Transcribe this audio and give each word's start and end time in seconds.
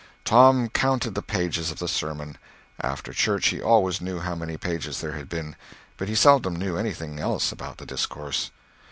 Tom 0.25 0.67
counted 0.67 1.13
the 1.13 1.21
pages 1.21 1.69
of 1.69 1.77
the 1.77 1.87
sermon; 1.87 2.39
after 2.81 3.13
church 3.13 3.49
he 3.49 3.61
always 3.61 4.01
knew 4.01 4.17
how 4.17 4.33
many 4.33 4.57
pages 4.57 4.99
there 4.99 5.11
had 5.13 5.29
been, 5.29 5.55
but 5.95 6.07
he 6.07 6.15
seldom 6.15 6.55
knew 6.55 6.75
anything 6.75 7.19
else 7.19 7.51
about 7.51 7.77
the 7.77 7.85
discourse. 7.85 8.49